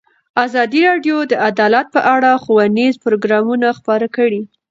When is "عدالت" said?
1.49-1.87